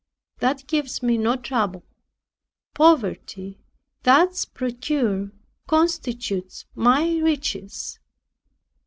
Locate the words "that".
0.39-0.65